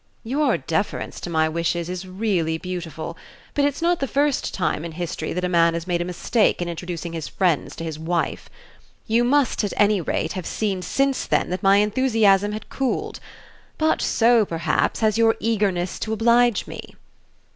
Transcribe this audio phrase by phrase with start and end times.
[0.23, 3.15] "Your deference to my wishes is really beautiful;
[3.53, 6.59] but it's not the first time in history that a man has made a mistake
[6.59, 8.49] in introducing his friends to his wife.
[9.05, 13.19] You must, at any rate, have seen since then that my enthusiasm had cooled;
[13.77, 16.95] but so, perhaps, has your eagerness to oblige me."